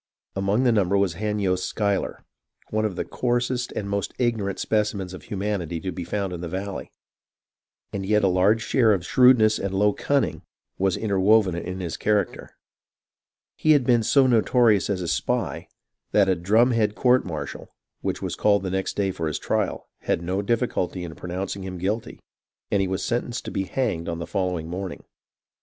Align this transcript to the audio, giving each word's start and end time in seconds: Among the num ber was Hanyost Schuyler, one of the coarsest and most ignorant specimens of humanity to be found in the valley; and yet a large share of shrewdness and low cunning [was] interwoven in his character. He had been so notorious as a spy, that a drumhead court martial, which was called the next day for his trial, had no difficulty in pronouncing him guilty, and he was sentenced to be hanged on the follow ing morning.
Among 0.35 0.63
the 0.63 0.71
num 0.71 0.89
ber 0.89 0.97
was 0.97 1.13
Hanyost 1.13 1.63
Schuyler, 1.63 2.25
one 2.71 2.85
of 2.85 2.95
the 2.95 3.05
coarsest 3.05 3.71
and 3.73 3.87
most 3.87 4.15
ignorant 4.17 4.57
specimens 4.57 5.13
of 5.13 5.21
humanity 5.25 5.79
to 5.79 5.91
be 5.91 6.03
found 6.03 6.33
in 6.33 6.41
the 6.41 6.47
valley; 6.49 6.89
and 7.93 8.03
yet 8.03 8.23
a 8.23 8.27
large 8.27 8.63
share 8.63 8.93
of 8.93 9.05
shrewdness 9.05 9.59
and 9.59 9.75
low 9.75 9.93
cunning 9.93 10.41
[was] 10.79 10.97
interwoven 10.97 11.53
in 11.53 11.81
his 11.81 11.97
character. 11.97 12.49
He 13.55 13.73
had 13.73 13.83
been 13.83 14.01
so 14.01 14.25
notorious 14.25 14.89
as 14.89 15.03
a 15.03 15.07
spy, 15.07 15.67
that 16.13 16.27
a 16.27 16.35
drumhead 16.35 16.95
court 16.95 17.23
martial, 17.23 17.69
which 18.01 18.23
was 18.23 18.35
called 18.35 18.63
the 18.63 18.71
next 18.71 18.95
day 18.95 19.11
for 19.11 19.27
his 19.27 19.37
trial, 19.37 19.87
had 19.99 20.23
no 20.23 20.41
difficulty 20.41 21.03
in 21.03 21.13
pronouncing 21.13 21.63
him 21.63 21.77
guilty, 21.77 22.19
and 22.71 22.81
he 22.81 22.87
was 22.87 23.05
sentenced 23.05 23.45
to 23.45 23.51
be 23.51 23.65
hanged 23.65 24.09
on 24.09 24.17
the 24.17 24.25
follow 24.25 24.57
ing 24.57 24.67
morning. 24.67 25.03